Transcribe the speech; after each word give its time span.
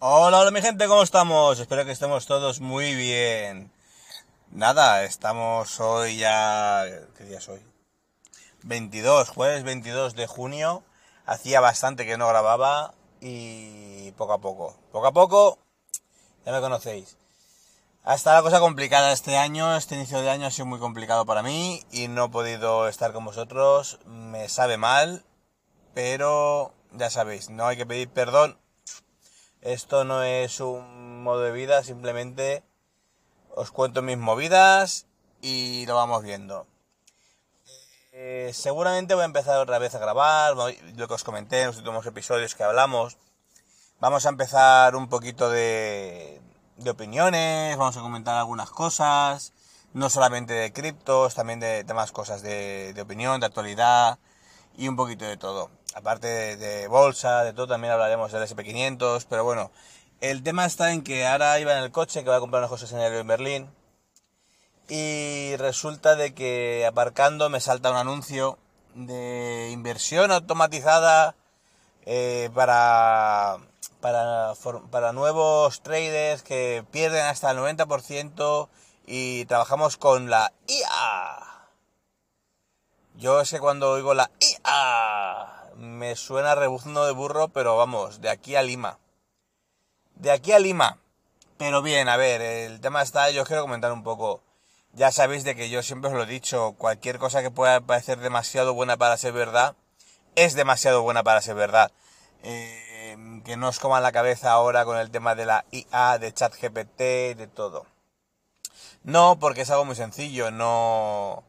Hola, 0.00 0.38
hola 0.38 0.52
mi 0.52 0.62
gente, 0.62 0.86
¿cómo 0.86 1.02
estamos? 1.02 1.58
Espero 1.58 1.84
que 1.84 1.90
estemos 1.90 2.24
todos 2.26 2.60
muy 2.60 2.94
bien. 2.94 3.72
Nada, 4.52 5.02
estamos 5.02 5.80
hoy 5.80 6.18
ya... 6.18 6.84
¿Qué 7.16 7.24
día 7.24 7.38
es 7.38 7.48
hoy? 7.48 7.60
22, 8.62 9.28
jueves 9.28 9.64
22 9.64 10.14
de 10.14 10.28
junio. 10.28 10.84
Hacía 11.26 11.58
bastante 11.58 12.06
que 12.06 12.16
no 12.16 12.28
grababa 12.28 12.94
y 13.20 14.12
poco 14.12 14.34
a 14.34 14.38
poco. 14.38 14.76
Poco 14.92 15.08
a 15.08 15.12
poco, 15.12 15.58
ya 16.46 16.52
me 16.52 16.60
conocéis. 16.60 17.16
Ha 18.04 18.14
estado 18.14 18.36
la 18.36 18.42
cosa 18.44 18.60
complicada 18.60 19.10
este 19.10 19.36
año, 19.36 19.74
este 19.74 19.96
inicio 19.96 20.20
de 20.20 20.30
año 20.30 20.46
ha 20.46 20.52
sido 20.52 20.66
muy 20.66 20.78
complicado 20.78 21.26
para 21.26 21.42
mí 21.42 21.82
y 21.90 22.06
no 22.06 22.26
he 22.26 22.28
podido 22.28 22.86
estar 22.86 23.12
con 23.12 23.24
vosotros. 23.24 23.98
Me 24.06 24.48
sabe 24.48 24.76
mal, 24.76 25.24
pero 25.92 26.72
ya 26.92 27.10
sabéis, 27.10 27.50
no 27.50 27.66
hay 27.66 27.76
que 27.76 27.84
pedir 27.84 28.08
perdón 28.08 28.60
esto 29.62 30.04
no 30.04 30.22
es 30.22 30.60
un 30.60 31.22
modo 31.22 31.40
de 31.40 31.52
vida, 31.52 31.82
simplemente 31.82 32.62
os 33.54 33.70
cuento 33.72 34.02
mis 34.02 34.16
movidas 34.16 35.06
y 35.40 35.84
lo 35.86 35.96
vamos 35.96 36.22
viendo. 36.22 36.66
Eh, 38.12 38.50
seguramente 38.54 39.14
voy 39.14 39.22
a 39.22 39.26
empezar 39.26 39.58
otra 39.58 39.78
vez 39.78 39.94
a 39.94 39.98
grabar, 39.98 40.54
lo 40.56 41.08
que 41.08 41.14
os 41.14 41.24
comenté 41.24 41.60
en 41.62 41.66
los 41.68 41.78
últimos 41.78 42.06
episodios 42.06 42.54
que 42.54 42.64
hablamos. 42.64 43.18
Vamos 44.00 44.26
a 44.26 44.28
empezar 44.28 44.94
un 44.94 45.08
poquito 45.08 45.50
de, 45.50 46.40
opiniones, 46.88 47.76
vamos 47.76 47.96
a 47.96 48.00
comentar 48.00 48.36
algunas 48.36 48.70
cosas, 48.70 49.52
no 49.92 50.08
solamente 50.08 50.54
de 50.54 50.72
criptos, 50.72 51.34
también 51.34 51.58
de 51.58 51.82
demás 51.82 52.12
cosas 52.12 52.42
de, 52.42 52.92
de 52.92 53.02
opinión, 53.02 53.40
de 53.40 53.46
actualidad 53.46 54.18
y 54.76 54.86
un 54.88 54.96
poquito 54.96 55.24
de 55.24 55.36
todo 55.36 55.77
aparte 55.98 56.56
de, 56.56 56.86
bolsa, 56.86 57.42
de 57.42 57.52
todo, 57.52 57.66
también 57.66 57.92
hablaremos 57.92 58.30
del 58.30 58.44
SP500, 58.44 59.26
pero 59.28 59.42
bueno, 59.42 59.72
el 60.20 60.44
tema 60.44 60.64
está 60.64 60.92
en 60.92 61.02
que 61.02 61.26
ahora 61.26 61.58
iba 61.58 61.76
en 61.76 61.82
el 61.82 61.90
coche 61.90 62.22
que 62.22 62.30
va 62.30 62.36
a 62.36 62.40
comprar 62.40 62.68
en 62.70 62.98
el 62.98 63.14
en 63.14 63.26
Berlín 63.26 63.70
y 64.88 65.56
resulta 65.56 66.14
de 66.14 66.34
que 66.34 66.86
aparcando 66.86 67.50
me 67.50 67.60
salta 67.60 67.90
un 67.90 67.96
anuncio 67.96 68.58
de 68.94 69.70
inversión 69.72 70.30
automatizada 70.30 71.34
eh, 72.06 72.48
para, 72.54 73.56
para, 74.00 74.54
para 74.90 75.12
nuevos 75.12 75.82
traders 75.82 76.42
que 76.42 76.84
pierden 76.92 77.24
hasta 77.26 77.50
el 77.50 77.58
90% 77.58 78.68
y 79.04 79.46
trabajamos 79.46 79.96
con 79.96 80.30
la 80.30 80.52
IA. 80.68 81.68
Yo 83.16 83.44
sé 83.44 83.58
cuando 83.58 83.90
oigo 83.90 84.14
la 84.14 84.30
IA 84.38 85.57
me 85.78 86.16
suena 86.16 86.56
rebuzno 86.56 87.04
de 87.04 87.12
burro, 87.12 87.48
pero 87.48 87.76
vamos, 87.76 88.20
de 88.20 88.30
aquí 88.30 88.56
a 88.56 88.62
Lima. 88.62 88.98
De 90.16 90.30
aquí 90.32 90.52
a 90.52 90.58
Lima. 90.58 90.98
Pero 91.56 91.82
bien, 91.82 92.08
a 92.08 92.16
ver, 92.16 92.40
el 92.40 92.80
tema 92.80 93.02
está, 93.02 93.30
yo 93.30 93.44
quiero 93.44 93.62
comentar 93.62 93.92
un 93.92 94.02
poco. 94.02 94.42
Ya 94.92 95.12
sabéis 95.12 95.44
de 95.44 95.54
que 95.54 95.70
yo 95.70 95.82
siempre 95.82 96.10
os 96.10 96.16
lo 96.16 96.24
he 96.24 96.26
dicho, 96.26 96.74
cualquier 96.78 97.18
cosa 97.18 97.42
que 97.42 97.50
pueda 97.50 97.80
parecer 97.80 98.18
demasiado 98.18 98.74
buena 98.74 98.96
para 98.96 99.16
ser 99.16 99.32
verdad, 99.32 99.76
es 100.34 100.54
demasiado 100.54 101.02
buena 101.02 101.22
para 101.22 101.40
ser 101.42 101.54
verdad. 101.54 101.92
Eh, 102.42 103.16
que 103.44 103.56
no 103.56 103.68
os 103.68 103.78
coman 103.78 104.02
la 104.02 104.12
cabeza 104.12 104.50
ahora 104.52 104.84
con 104.84 104.98
el 104.98 105.10
tema 105.10 105.34
de 105.34 105.46
la 105.46 105.64
IA, 105.70 106.18
de 106.18 106.32
ChatGPT, 106.32 106.98
de 107.36 107.48
todo. 107.52 107.86
No, 109.04 109.38
porque 109.38 109.62
es 109.62 109.70
algo 109.70 109.84
muy 109.84 109.96
sencillo, 109.96 110.50
no 110.50 111.44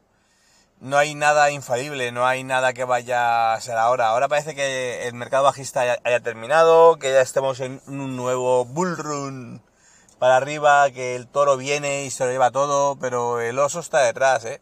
no 0.80 0.98
hay 0.98 1.14
nada 1.14 1.52
infalible, 1.52 2.12
no 2.12 2.26
hay 2.26 2.44
nada 2.44 2.74
que 2.74 2.86
vaya 2.86 3.54
a 3.54 3.62
ser 3.62 3.78
ahora. 3.78 4.10
Ahora 4.10 4.28
parece 4.30 4.56
que 4.56 5.08
el 5.08 5.14
mercado 5.14 5.44
bajista 5.44 5.82
haya, 5.82 6.20
terminado, 6.22 6.98
que 6.98 7.12
ya 7.12 7.22
estemos 7.22 7.60
en 7.60 7.82
un 7.88 8.16
nuevo 8.16 8.66
bull 8.66 8.98
run 8.98 9.62
para 10.20 10.38
arriba, 10.38 10.90
que 10.92 11.16
el 11.16 11.28
toro 11.28 11.58
viene 11.58 12.06
y 12.06 12.12
se 12.12 12.26
lo 12.26 12.32
lleva 12.32 12.52
todo, 12.52 12.98
pero 12.98 13.42
el 13.42 13.60
oso 13.60 13.80
está 13.80 14.00
detrás, 14.00 14.46
¿eh? 14.46 14.62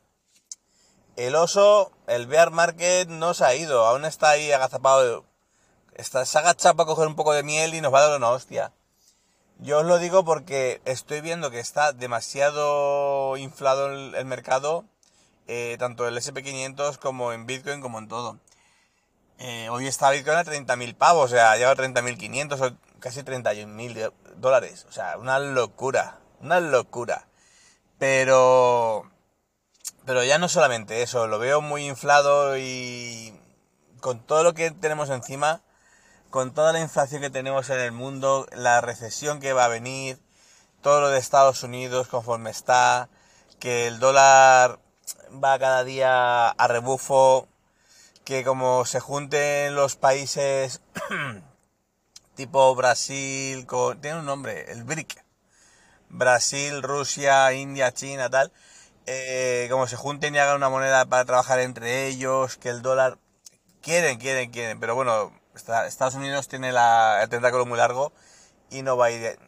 El 1.16 1.36
oso, 1.36 1.92
el 2.08 2.28
bear 2.28 2.52
market 2.52 3.08
no 3.10 3.34
se 3.34 3.46
ha 3.46 3.56
ido, 3.56 3.86
aún 3.86 4.06
está 4.06 4.32
ahí 4.32 4.52
agazapado. 4.52 5.26
Está, 5.96 6.26
se 6.26 6.38
ha 6.38 6.42
agachado 6.42 6.76
para 6.76 6.88
coger 6.88 7.08
un 7.08 7.16
poco 7.16 7.34
de 7.34 7.44
miel 7.44 7.74
y 7.74 7.82
nos 7.82 7.94
va 7.94 8.00
a 8.00 8.08
dar 8.08 8.18
una 8.18 8.30
hostia. 8.30 8.72
Yo 9.60 9.80
os 9.80 9.86
lo 9.86 9.98
digo 9.98 10.24
porque 10.24 10.82
estoy 10.86 11.22
viendo 11.22 11.50
que 11.50 11.60
está 11.60 11.92
demasiado 11.92 13.36
inflado 13.38 13.88
el 13.88 14.26
mercado 14.26 14.86
eh, 15.47 15.78
tanto 15.80 16.08
el 16.08 16.18
SP500 16.18 16.97
como 16.97 17.34
en 17.34 17.46
Bitcoin 17.46 17.81
como 17.81 18.00
en 18.00 18.08
todo. 18.08 18.40
Eh, 19.40 19.69
hoy 19.69 19.88
está 19.88 20.09
Bitcoin 20.12 20.38
a 20.38 20.44
30.000 20.44 20.96
pavos, 20.96 21.25
o 21.25 21.35
sea, 21.35 21.56
lleva 21.58 21.75
30.500 21.75 22.72
o 22.72 23.00
casi 23.00 23.22
31.000 23.22 24.12
dólares. 24.38 24.86
O 24.90 24.91
sea, 24.91 25.18
una 25.18 25.40
locura, 25.40 26.19
una 26.41 26.59
locura. 26.59 27.28
Pero, 28.00 29.09
pero 30.06 30.24
ya 30.24 30.38
no 30.38 30.50
solamente 30.50 31.02
eso, 31.02 31.28
lo 31.28 31.40
veo 31.40 31.62
muy 31.62 31.88
inflado 31.88 32.57
y 32.57 33.40
con 34.02 34.19
todo 34.25 34.44
lo 34.44 34.53
que 34.53 34.72
tenemos 34.72 35.09
encima, 35.09 35.62
con 36.30 36.53
toda 36.53 36.74
la 36.74 36.80
inflación 36.80 37.22
que 37.22 37.30
tenemos 37.30 37.69
en 37.69 37.80
el 37.80 37.91
mundo, 37.91 38.47
la 38.53 38.81
recesión 38.81 39.40
que 39.40 39.53
va 39.53 39.66
a 39.66 39.69
venir, 39.69 40.19
todo 40.81 41.02
lo 41.02 41.09
de 41.09 41.19
Estados 41.19 41.63
Unidos 41.63 42.07
conforme 42.07 42.50
está, 42.50 43.09
que 43.59 43.88
el 43.88 44.00
dólar 44.00 44.80
va 45.32 45.60
cada 45.60 45.84
día 45.84 46.50
a 46.50 46.68
rebufo, 46.68 47.48
que 48.24 48.44
como 48.44 48.86
se 48.86 49.00
junten 49.00 49.76
los 49.76 49.96
países 49.96 50.82
tipo 52.36 52.76
Brasil, 52.76 53.66
tiene 54.02 54.20
un 54.20 54.26
nombre, 54.26 54.72
el 54.72 54.84
BRIC, 54.84 55.24
Brasil, 56.10 56.84
Rusia, 56.84 57.52
India, 57.54 57.92
China, 57.94 58.30
tal, 58.30 58.52
eh, 59.06 59.68
como 59.72 59.88
se 59.88 59.96
junten 59.96 60.36
y 60.36 60.40
hagan 60.40 60.58
una 60.58 60.70
moneda 60.70 61.06
para 61.06 61.26
trabajar 61.26 61.60
entre 61.60 62.08
ellos, 62.08 62.58
que 62.58 62.70
el 62.70 62.82
dólar, 62.82 63.18
quieren, 63.82 64.20
quieren, 64.20 64.52
quieren, 64.52 64.80
pero 64.80 64.96
bueno, 64.96 65.34
Estados 65.56 66.16
Unidos 66.16 66.48
tiene 66.48 66.70
el 66.70 67.30
tentáculo 67.30 67.66
muy 67.66 67.78
largo 67.78 68.14
y 68.70 68.82
no 68.82 68.98
va 68.98 69.08
a 69.08 69.12
ir, 69.12 69.40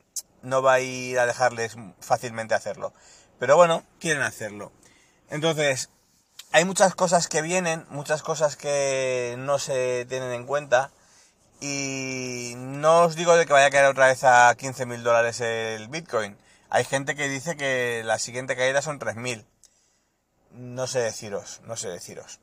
no 0.41 0.62
va 0.62 0.73
a 0.73 0.79
ir 0.79 1.19
a 1.19 1.25
dejarles 1.25 1.75
fácilmente 2.00 2.56
hacerlo. 2.56 2.94
Pero 3.38 3.56
bueno, 3.56 3.84
quieren 4.00 4.23
hacerlo. 4.23 4.72
Entonces, 5.29 5.90
hay 6.51 6.66
muchas 6.66 6.95
cosas 6.95 7.28
que 7.28 7.41
vienen, 7.41 7.85
muchas 7.90 8.23
cosas 8.23 8.56
que 8.56 9.35
no 9.38 9.59
se 9.59 10.06
tienen 10.09 10.31
en 10.31 10.45
cuenta. 10.45 10.91
Y 11.62 12.53
no 12.57 13.03
os 13.03 13.16
digo 13.16 13.35
de 13.35 13.45
que 13.45 13.53
vaya 13.53 13.68
a 13.68 13.72
caer 13.72 13.85
otra 13.85 14.07
vez 14.07 14.23
a 14.23 14.56
15 14.56 14.85
mil 14.85 15.03
dólares 15.03 15.41
el 15.41 15.88
Bitcoin. 15.89 16.38
Hay 16.69 16.85
gente 16.85 17.16
que 17.16 17.28
dice 17.28 17.57
que 17.57 18.01
la 18.06 18.18
siguiente 18.19 18.56
caída 18.56 18.81
son 18.81 19.00
3.000. 19.00 19.45
No 20.51 20.88
sé 20.88 21.00
deciros, 21.00 21.62
no 21.66 21.75
sé 21.75 21.89
deciros. 21.89 22.39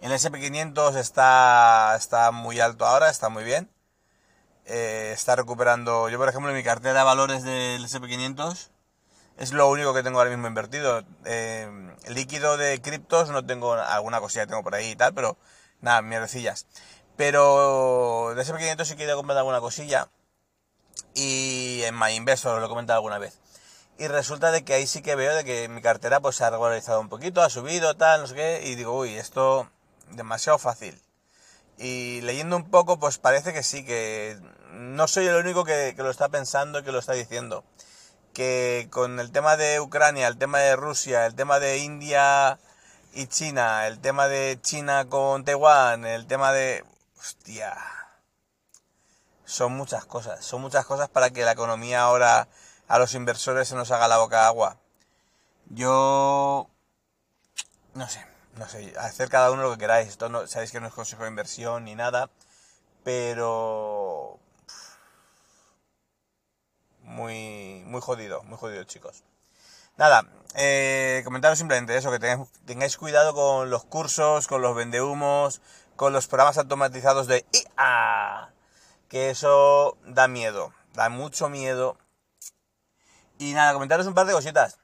El 0.00 0.12
SP500 0.12 0.96
está, 0.96 1.94
está 1.96 2.30
muy 2.30 2.60
alto 2.60 2.86
ahora, 2.86 3.10
está 3.10 3.28
muy 3.28 3.44
bien. 3.44 3.70
Eh, 4.66 5.12
está 5.14 5.34
recuperando, 5.34 6.08
yo 6.10 6.18
por 6.18 6.28
ejemplo 6.28 6.50
en 6.50 6.56
mi 6.56 6.62
cartera 6.62 7.00
de 7.00 7.04
valores 7.04 7.42
del 7.42 7.82
SP500 7.84 8.68
es 9.38 9.52
lo 9.52 9.68
único 9.70 9.94
que 9.94 10.02
tengo 10.02 10.18
ahora 10.18 10.30
mismo 10.30 10.48
invertido. 10.48 11.04
Eh, 11.24 11.70
líquido 12.08 12.56
de 12.56 12.80
criptos 12.82 13.30
no 13.30 13.46
tengo, 13.46 13.74
alguna 13.74 14.20
cosilla 14.20 14.44
que 14.44 14.50
tengo 14.50 14.64
por 14.64 14.74
ahí 14.74 14.90
y 14.90 14.96
tal, 14.96 15.14
pero 15.14 15.38
nada, 15.80 16.02
mierdecillas. 16.02 16.66
Pero 17.16 18.32
de 18.34 18.42
ese 18.42 18.52
500 18.52 18.86
sí 18.88 18.96
que 18.96 19.04
he 19.04 19.14
comprado 19.14 19.40
alguna 19.40 19.60
cosilla. 19.60 20.08
Y 21.14 21.82
en 21.84 21.96
MyInvestor 21.96 22.58
lo 22.58 22.66
he 22.66 22.68
comentado 22.68 22.96
alguna 22.96 23.18
vez. 23.18 23.38
Y 23.98 24.08
resulta 24.08 24.50
de 24.50 24.64
que 24.64 24.74
ahí 24.74 24.86
sí 24.86 25.02
que 25.02 25.14
veo 25.14 25.34
de 25.34 25.44
que 25.44 25.68
mi 25.68 25.82
cartera 25.82 26.20
pues 26.20 26.36
se 26.36 26.44
ha 26.44 26.50
regularizado 26.50 27.00
un 27.00 27.08
poquito, 27.08 27.42
ha 27.42 27.50
subido, 27.50 27.96
tal, 27.96 28.22
no 28.22 28.26
sé 28.26 28.34
qué. 28.34 28.62
Y 28.64 28.74
digo, 28.74 28.96
uy, 28.98 29.14
esto 29.14 29.70
demasiado 30.10 30.58
fácil. 30.58 31.00
Y 31.78 32.20
leyendo 32.22 32.56
un 32.56 32.70
poco, 32.70 32.98
pues 32.98 33.18
parece 33.18 33.52
que 33.52 33.62
sí, 33.62 33.84
que 33.84 34.36
no 34.72 35.06
soy 35.06 35.26
el 35.26 35.36
único 35.36 35.64
que, 35.64 35.94
que 35.96 36.02
lo 36.02 36.10
está 36.10 36.28
pensando 36.28 36.80
y 36.80 36.82
que 36.82 36.92
lo 36.92 36.98
está 36.98 37.12
diciendo 37.12 37.64
que 38.38 38.86
con 38.92 39.18
el 39.18 39.32
tema 39.32 39.56
de 39.56 39.80
Ucrania, 39.80 40.28
el 40.28 40.38
tema 40.38 40.60
de 40.60 40.76
Rusia, 40.76 41.26
el 41.26 41.34
tema 41.34 41.58
de 41.58 41.78
India 41.78 42.60
y 43.12 43.26
China, 43.26 43.88
el 43.88 43.98
tema 43.98 44.28
de 44.28 44.60
China 44.62 45.06
con 45.08 45.44
Taiwán, 45.44 46.06
el 46.06 46.28
tema 46.28 46.52
de... 46.52 46.84
Hostia. 47.18 47.76
son 49.44 49.72
muchas 49.72 50.04
cosas, 50.04 50.44
son 50.44 50.60
muchas 50.60 50.86
cosas 50.86 51.08
para 51.08 51.30
que 51.30 51.44
la 51.44 51.50
economía 51.50 52.02
ahora 52.02 52.46
a 52.86 52.98
los 53.00 53.14
inversores 53.14 53.66
se 53.66 53.74
nos 53.74 53.90
haga 53.90 54.06
la 54.06 54.18
boca 54.18 54.46
agua. 54.46 54.76
Yo 55.70 56.70
no 57.94 58.08
sé, 58.08 58.24
no 58.54 58.68
sé, 58.68 58.94
hacer 59.00 59.30
cada 59.30 59.50
uno 59.50 59.64
lo 59.64 59.72
que 59.72 59.78
queráis. 59.78 60.06
Esto 60.06 60.28
no, 60.28 60.46
sabéis 60.46 60.70
que 60.70 60.78
no 60.78 60.86
es 60.86 60.94
consejo 60.94 61.24
de 61.24 61.30
inversión 61.30 61.86
ni 61.86 61.96
nada, 61.96 62.30
pero 63.02 64.38
muy, 67.08 67.82
muy 67.86 68.00
jodido, 68.00 68.42
muy 68.44 68.56
jodido, 68.56 68.84
chicos. 68.84 69.24
Nada, 69.96 70.24
eh, 70.54 71.22
comentaros 71.24 71.58
simplemente 71.58 71.96
eso, 71.96 72.10
que 72.10 72.20
tengáis, 72.20 72.48
tengáis, 72.66 72.96
cuidado 72.96 73.34
con 73.34 73.70
los 73.70 73.84
cursos, 73.84 74.46
con 74.46 74.62
los 74.62 74.76
vendehumos, 74.76 75.60
con 75.96 76.12
los 76.12 76.28
programas 76.28 76.58
automatizados 76.58 77.26
de 77.26 77.44
IA, 77.52 78.52
que 79.08 79.30
eso 79.30 79.96
da 80.06 80.28
miedo, 80.28 80.72
da 80.94 81.08
mucho 81.08 81.48
miedo. 81.48 81.98
Y 83.38 83.52
nada, 83.52 83.72
comentaros 83.72 84.06
un 84.06 84.14
par 84.14 84.26
de 84.26 84.32
cositas. 84.32 84.78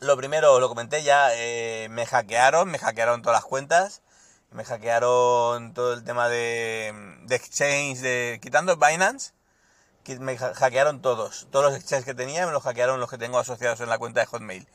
Lo 0.00 0.16
primero, 0.16 0.58
lo 0.60 0.68
comenté 0.68 1.02
ya, 1.02 1.28
eh, 1.34 1.88
me 1.90 2.06
hackearon, 2.06 2.70
me 2.70 2.78
hackearon 2.78 3.22
todas 3.22 3.36
las 3.38 3.44
cuentas, 3.44 4.02
me 4.50 4.64
hackearon 4.64 5.74
todo 5.74 5.92
el 5.94 6.04
tema 6.04 6.28
de, 6.28 6.92
de 7.24 7.36
exchange, 7.36 8.00
de 8.00 8.40
quitando 8.42 8.76
Binance, 8.76 9.32
que 10.04 10.18
me 10.18 10.36
hackearon 10.36 11.00
todos, 11.02 11.46
todos 11.50 11.66
los 11.66 11.74
exchanges 11.80 12.04
que 12.04 12.14
tenía, 12.14 12.46
me 12.46 12.52
los 12.52 12.62
hackearon 12.62 13.00
los 13.00 13.10
que 13.10 13.18
tengo 13.18 13.38
asociados 13.38 13.80
en 13.80 13.88
la 13.88 13.98
cuenta 13.98 14.20
de 14.20 14.26
Hotmail. 14.26 14.68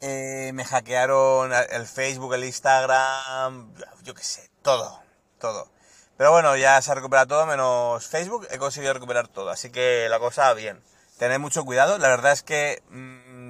Eh, 0.00 0.52
me 0.54 0.64
hackearon 0.64 1.52
el 1.52 1.86
Facebook, 1.86 2.34
el 2.34 2.44
Instagram, 2.44 3.74
yo 4.02 4.14
qué 4.14 4.24
sé, 4.24 4.50
todo, 4.62 5.00
todo. 5.38 5.68
Pero 6.16 6.32
bueno, 6.32 6.56
ya 6.56 6.80
se 6.82 6.92
ha 6.92 6.94
recuperado 6.94 7.26
todo 7.28 7.46
menos 7.46 8.06
Facebook, 8.06 8.46
he 8.50 8.58
conseguido 8.58 8.94
recuperar 8.94 9.28
todo, 9.28 9.50
así 9.50 9.70
que 9.70 10.06
la 10.08 10.18
cosa 10.18 10.52
bien. 10.54 10.82
Tened 11.18 11.38
mucho 11.38 11.64
cuidado, 11.64 11.98
la 11.98 12.08
verdad 12.08 12.32
es 12.32 12.42
que... 12.42 12.82
Mmm, 12.90 13.40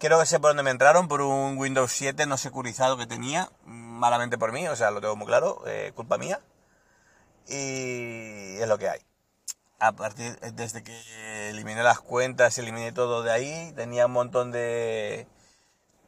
Creo 0.00 0.18
que 0.18 0.24
sé 0.24 0.40
por 0.40 0.50
dónde 0.50 0.62
me 0.62 0.70
entraron, 0.70 1.08
por 1.08 1.20
un 1.20 1.58
Windows 1.58 1.92
7 1.92 2.24
no 2.24 2.38
securizado 2.38 2.96
que 2.96 3.06
tenía, 3.06 3.50
malamente 3.66 4.38
por 4.38 4.50
mí, 4.50 4.66
o 4.66 4.74
sea, 4.74 4.90
lo 4.90 5.02
tengo 5.02 5.14
muy 5.14 5.26
claro, 5.26 5.62
eh, 5.66 5.92
culpa 5.94 6.16
mía. 6.16 6.40
Y 7.46 8.56
es 8.56 8.66
lo 8.66 8.78
que 8.78 8.88
hay. 8.88 9.00
A 9.80 9.92
partir, 9.92 10.38
desde 10.40 10.82
que 10.84 11.50
eliminé 11.50 11.82
las 11.82 12.00
cuentas, 12.00 12.58
eliminé 12.58 12.92
todo 12.92 13.22
de 13.22 13.32
ahí, 13.32 13.72
tenía 13.74 14.06
un 14.06 14.12
montón 14.12 14.52
de, 14.52 15.26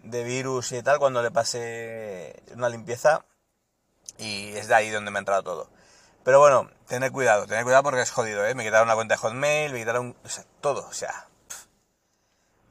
de 0.03 0.25
virus 0.25 0.73
y 0.73 0.83
tal 0.83 0.99
cuando 0.99 1.23
le 1.23 1.31
pasé 1.31 2.43
una 2.55 2.69
limpieza 2.69 3.25
y 4.19 4.55
es 4.57 4.69
de 4.69 4.75
ahí 4.75 4.91
donde 4.91 5.11
me 5.11 5.19
ha 5.19 5.21
entrado 5.21 5.43
todo. 5.43 5.69
Pero 6.25 6.39
bueno, 6.39 6.71
tener 6.87 7.11
cuidado, 7.13 7.47
tener 7.47 7.65
cuidado 7.65 7.83
porque 7.83 8.03
es 8.03 8.11
jodido, 8.11 8.47
¿eh? 8.47 8.55
Me 8.55 8.65
quitaron 8.65 8.89
una 8.89 8.95
cuenta 8.95 9.15
de 9.15 9.19
Hotmail, 9.19 9.73
me 9.73 9.81
quitaron 9.81 10.17
o 10.25 10.29
sea, 10.29 10.45
todo, 10.61 10.87
o 10.87 10.93
sea. 10.93 11.29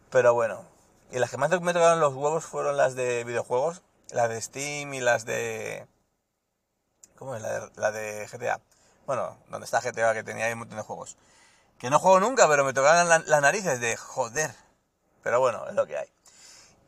Pero 0.09 0.33
bueno, 0.33 0.65
y 1.11 1.19
las 1.19 1.29
que 1.29 1.37
más 1.37 1.49
me 1.49 1.73
tocaron 1.73 1.99
los 1.99 2.13
huevos 2.13 2.45
fueron 2.45 2.77
las 2.77 2.95
de 2.95 3.23
videojuegos, 3.25 3.81
las 4.11 4.29
de 4.29 4.41
Steam 4.41 4.93
y 4.93 5.01
las 5.01 5.25
de... 5.25 5.87
¿Cómo 7.17 7.35
es? 7.35 7.41
La 7.41 7.91
de, 7.91 8.27
GTA. 8.31 8.61
Bueno, 9.05 9.37
donde 9.49 9.65
está 9.65 9.81
GTA 9.81 10.13
que 10.13 10.23
tenía 10.23 10.45
ahí 10.45 10.53
un 10.53 10.59
montón 10.59 10.77
de 10.77 10.83
juegos. 10.83 11.17
Que 11.77 11.89
no 11.89 11.99
juego 11.99 12.19
nunca, 12.19 12.47
pero 12.47 12.63
me 12.63 12.73
tocaron 12.73 13.09
las 13.09 13.41
narices 13.41 13.79
de 13.79 13.97
joder. 13.97 14.53
Pero 15.23 15.39
bueno, 15.39 15.67
es 15.67 15.75
lo 15.75 15.85
que 15.87 15.97
hay. 15.97 16.07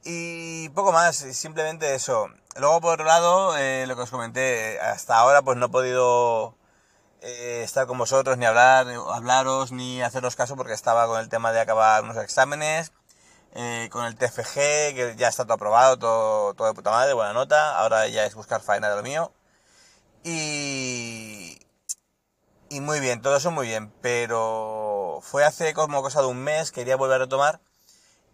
Y 0.05 0.69
poco 0.69 0.91
más, 0.91 1.15
simplemente 1.15 1.95
eso. 1.95 2.29
Luego 2.57 2.81
por 2.81 2.93
otro 2.95 3.05
lado, 3.05 3.57
eh, 3.57 3.85
lo 3.87 3.95
que 3.95 4.03
os 4.03 4.11
comenté, 4.11 4.79
hasta 4.79 5.17
ahora 5.17 5.41
pues 5.41 5.57
no 5.57 5.67
he 5.67 5.69
podido 5.69 6.55
eh, 7.21 7.61
estar 7.63 7.87
con 7.87 7.97
vosotros, 7.97 8.37
ni 8.37 8.45
hablar, 8.45 8.87
hablaros, 9.11 9.71
ni 9.71 10.01
haceros 10.01 10.35
caso 10.35 10.55
porque 10.57 10.73
estaba 10.73 11.07
con 11.07 11.19
el 11.19 11.29
tema 11.29 11.53
de 11.53 11.61
acabar 11.61 12.03
unos 12.03 12.17
exámenes 12.17 12.91
eh, 13.55 13.87
con 13.91 14.05
el 14.05 14.15
TFG, 14.15 14.53
que 14.95 15.15
ya 15.17 15.27
está 15.29 15.43
todo 15.45 15.53
aprobado, 15.53 15.97
todo, 15.97 16.53
todo 16.53 16.67
de 16.67 16.73
puta 16.73 16.91
madre, 16.91 17.13
buena 17.13 17.33
nota. 17.33 17.77
Ahora 17.77 18.07
ya 18.07 18.25
es 18.25 18.35
buscar 18.35 18.61
faena 18.61 18.89
de 18.89 18.95
lo 18.97 19.03
mío. 19.03 19.31
Y, 20.23 21.59
y 22.73 22.81
muy 22.81 22.99
bien, 22.99 23.21
todo 23.21 23.37
eso 23.37 23.51
muy 23.51 23.67
bien, 23.67 23.93
pero 24.01 25.19
fue 25.21 25.43
hace 25.45 25.75
como 25.75 26.01
cosa 26.01 26.21
de 26.21 26.27
un 26.27 26.39
mes, 26.39 26.71
quería 26.71 26.95
volver 26.95 27.17
a 27.17 27.25
retomar 27.25 27.61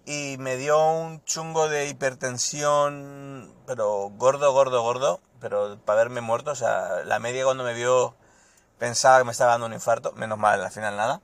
y 0.05 0.37
me 0.39 0.55
dio 0.55 0.81
un 0.91 1.21
chungo 1.25 1.67
de 1.67 1.89
hipertensión, 1.89 3.53
pero 3.67 4.09
gordo, 4.11 4.53
gordo, 4.53 4.81
gordo, 4.81 5.19
pero 5.41 5.77
para 5.83 5.99
haberme 5.99 6.21
muerto, 6.21 6.51
o 6.51 6.55
sea, 6.55 7.03
la 7.03 7.19
media 7.19 7.43
cuando 7.43 7.65
me 7.65 7.73
vio 7.73 8.15
pensaba 8.77 9.17
que 9.17 9.25
me 9.25 9.33
estaba 9.33 9.51
dando 9.51 9.67
un 9.67 9.73
infarto, 9.73 10.13
menos 10.13 10.37
mal, 10.37 10.63
al 10.63 10.71
final 10.71 10.95
nada. 10.95 11.21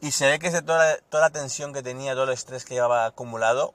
Y 0.00 0.10
se 0.10 0.28
ve 0.28 0.40
que 0.40 0.48
es 0.48 0.52
de 0.52 0.62
toda, 0.62 0.96
toda 1.08 1.22
la 1.28 1.30
tensión 1.30 1.72
que 1.72 1.84
tenía, 1.84 2.14
todo 2.14 2.24
el 2.24 2.30
estrés 2.30 2.64
que 2.64 2.74
llevaba 2.74 3.06
acumulado, 3.06 3.74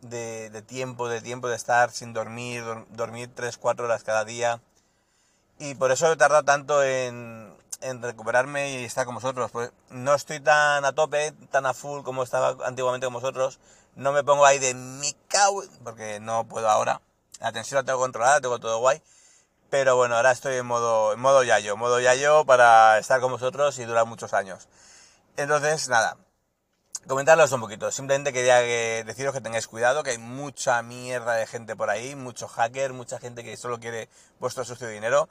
de, 0.00 0.48
de 0.48 0.62
tiempo, 0.62 1.10
de 1.10 1.20
tiempo 1.20 1.48
de 1.48 1.56
estar 1.56 1.90
sin 1.90 2.14
dormir, 2.14 2.64
dormir 2.90 3.30
3, 3.34 3.58
4 3.58 3.84
horas 3.84 4.04
cada 4.04 4.24
día. 4.24 4.62
Y 5.58 5.74
por 5.74 5.90
eso 5.90 6.10
he 6.10 6.16
tardado 6.16 6.44
tanto 6.44 6.82
en, 6.82 7.56
en 7.80 8.02
recuperarme 8.02 8.70
y 8.72 8.84
estar 8.84 9.06
con 9.06 9.14
vosotros. 9.14 9.50
Pues 9.50 9.72
no 9.90 10.14
estoy 10.14 10.40
tan 10.40 10.84
a 10.84 10.92
tope, 10.92 11.32
tan 11.50 11.66
a 11.66 11.74
full 11.74 12.02
como 12.02 12.22
estaba 12.22 12.56
antiguamente 12.66 13.06
con 13.06 13.14
vosotros. 13.14 13.58
No 13.94 14.12
me 14.12 14.24
pongo 14.24 14.44
ahí 14.44 14.58
de 14.58 14.74
mi 14.74 15.12
cau, 15.28 15.62
porque 15.84 16.20
no 16.20 16.46
puedo 16.46 16.68
ahora. 16.68 17.00
La 17.40 17.52
tensión 17.52 17.76
la 17.76 17.84
tengo 17.84 17.98
controlada, 17.98 18.40
tengo 18.40 18.58
todo 18.58 18.78
guay. 18.78 19.02
Pero 19.70 19.96
bueno, 19.96 20.16
ahora 20.16 20.30
estoy 20.32 20.56
en 20.56 20.66
modo, 20.66 21.12
en 21.12 21.20
modo 21.20 21.42
yayo, 21.42 21.76
modo 21.76 22.00
yayo 22.00 22.44
para 22.44 22.98
estar 22.98 23.20
con 23.20 23.32
vosotros 23.32 23.78
y 23.78 23.84
durar 23.84 24.06
muchos 24.06 24.32
años. 24.32 24.68
Entonces, 25.36 25.88
nada, 25.88 26.16
comentarlos 27.06 27.52
un 27.52 27.60
poquito. 27.60 27.90
Simplemente 27.90 28.32
quería 28.32 28.58
deciros 29.04 29.34
que 29.34 29.40
tengáis 29.40 29.66
cuidado, 29.66 30.02
que 30.02 30.10
hay 30.10 30.18
mucha 30.18 30.82
mierda 30.82 31.34
de 31.34 31.46
gente 31.46 31.76
por 31.76 31.90
ahí, 31.90 32.14
mucho 32.14 32.48
hacker, 32.48 32.92
mucha 32.92 33.18
gente 33.18 33.44
que 33.44 33.56
solo 33.56 33.80
quiere 33.80 34.08
vuestro 34.38 34.64
sucio 34.64 34.88
dinero. 34.88 35.28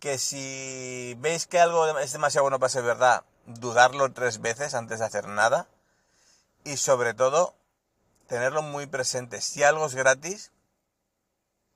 Que 0.00 0.18
si 0.18 1.14
veis 1.18 1.46
que 1.46 1.60
algo 1.60 1.98
es 1.98 2.12
demasiado 2.12 2.44
bueno 2.44 2.58
para 2.58 2.70
ser 2.70 2.84
verdad, 2.84 3.24
dudarlo 3.46 4.12
tres 4.12 4.40
veces 4.40 4.74
antes 4.74 5.00
de 5.00 5.04
hacer 5.04 5.26
nada. 5.28 5.68
Y 6.64 6.76
sobre 6.76 7.14
todo, 7.14 7.54
tenerlo 8.26 8.62
muy 8.62 8.86
presente. 8.86 9.40
Si 9.40 9.62
algo 9.62 9.86
es 9.86 9.94
gratis, 9.94 10.52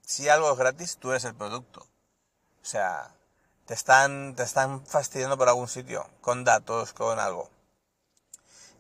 si 0.05 0.29
algo 0.29 0.53
es 0.53 0.59
gratis, 0.59 0.99
tú 0.99 1.11
eres 1.11 1.25
el 1.25 1.35
producto. 1.35 1.81
O 1.81 2.65
sea, 2.65 3.15
te 3.67 3.75
están, 3.75 4.35
te 4.37 4.43
están 4.43 4.85
fastidiando 4.87 5.37
por 5.37 5.49
algún 5.49 5.69
sitio, 5.69 6.06
con 6.20 6.44
datos, 6.44 6.93
con 6.93 7.19
algo. 7.19 7.51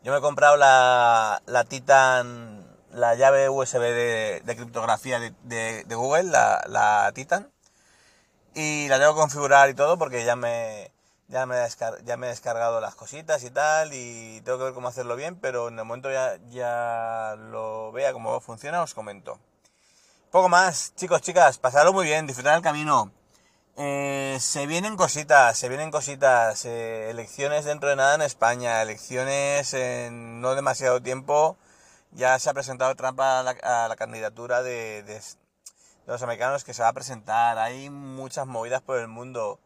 Yo 0.02 0.12
me 0.12 0.18
he 0.18 0.20
comprado 0.20 0.56
la, 0.56 1.42
la 1.46 1.64
Titan, 1.64 2.66
la 2.90 3.14
llave 3.14 3.48
USB 3.48 3.80
de, 3.80 4.54
criptografía 4.56 5.20
de, 5.20 5.84
Google, 5.88 6.24
la, 6.24 6.64
la, 6.66 7.12
Titan, 7.14 7.50
y 8.54 8.88
la 8.88 8.98
tengo 8.98 9.14
que 9.14 9.20
configurar 9.20 9.70
y 9.70 9.74
todo 9.74 9.98
porque 9.98 10.24
ya 10.24 10.36
me, 10.36 10.92
ya 11.28 11.46
me, 11.46 11.56
ya 12.04 12.16
me 12.16 12.26
he 12.26 12.30
descargado 12.30 12.80
las 12.80 12.94
cositas 12.94 13.42
y 13.44 13.50
tal, 13.50 13.92
y 13.92 14.40
tengo 14.42 14.58
que 14.58 14.64
ver 14.64 14.74
cómo 14.74 14.88
hacerlo 14.88 15.16
bien, 15.16 15.36
pero 15.36 15.68
en 15.68 15.78
el 15.78 15.84
momento 15.84 16.10
ya, 16.10 16.38
ya 16.50 17.36
lo 17.36 17.92
vea 17.92 18.12
cómo 18.12 18.40
funciona, 18.40 18.82
os 18.82 18.94
comento. 18.94 19.38
Poco 20.30 20.48
más, 20.48 20.94
chicos, 20.94 21.20
chicas, 21.22 21.58
pasadlo 21.58 21.92
muy 21.92 22.06
bien, 22.06 22.26
disfrutad 22.26 22.56
el 22.56 22.62
camino. 22.62 23.12
Eh, 23.76 24.36
se 24.40 24.66
vienen 24.66 24.96
cositas, 24.96 25.58
se 25.58 25.68
vienen 25.68 25.90
cositas. 25.90 26.64
Eh, 26.64 27.10
elecciones 27.10 27.64
dentro 27.64 27.88
de 27.88 27.96
nada 27.96 28.14
en 28.14 28.22
España, 28.22 28.82
elecciones 28.82 29.72
en 29.74 30.40
no 30.40 30.54
demasiado 30.54 31.00
tiempo. 31.02 31.56
Ya 32.12 32.38
se 32.38 32.50
ha 32.50 32.54
presentado 32.54 32.94
Trump 32.94 33.18
a 33.20 33.42
la, 33.42 33.96
candidatura 33.96 34.62
de, 34.62 35.02
los 36.06 36.22
americanos 36.22 36.64
que 36.64 36.74
se 36.74 36.82
va 36.82 36.88
a 36.88 36.92
presentar. 36.92 37.58
Hay 37.58 37.90
muchas 37.90 38.46
movidas 38.46 38.82
por 38.82 38.98
el 38.98 39.08
mundo. 39.08 39.60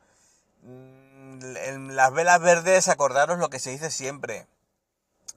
Mm, 0.63 1.57
en 1.57 1.97
las 1.97 2.13
velas 2.13 2.41
verdes, 2.41 2.89
acordaros 2.89 3.39
lo 3.39 3.51
que 3.51 3.59
se 3.59 3.71
dice 3.71 3.91
siempre. 3.91 4.47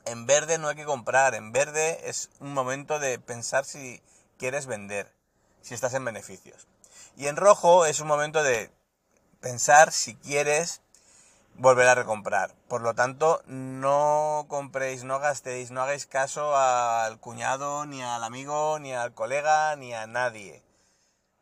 En 0.06 0.25
verde 0.25 0.58
no 0.58 0.70
hay 0.70 0.75
que 0.75 0.86
comprar, 0.86 1.36
en 1.36 1.51
verde 1.51 2.10
es 2.10 2.29
un 2.39 2.53
momento 2.53 3.00
de 3.00 3.20
pensar 3.20 3.65
si 3.65 4.01
quieres 4.38 4.65
vender, 4.65 5.13
si 5.62 5.74
estás 5.74 5.94
en 5.94 6.06
beneficios. 6.06 6.68
Y 7.18 7.27
en 7.27 7.36
rojo 7.36 7.86
es 7.86 8.00
un 8.00 8.08
momento 8.08 8.41
de 8.41 8.72
pensar 9.41 9.91
si 9.91 10.15
quieres 10.15 10.82
volver 11.56 11.88
a 11.88 11.96
recomprar. 11.96 12.56
Por 12.68 12.82
lo 12.82 12.94
tanto, 12.94 13.41
no 13.46 14.46
compréis, 14.48 15.03
no 15.03 15.20
gastéis, 15.20 15.72
no 15.72 15.82
hagáis 15.82 16.06
caso 16.06 16.56
al 16.56 17.20
cuñado, 17.20 17.86
ni 17.86 18.01
al 18.01 18.24
amigo, 18.24 18.79
ni 18.79 18.94
al 18.94 19.13
colega, 19.13 19.75
ni 19.75 19.94
a 19.94 20.08
nadie. 20.08 20.63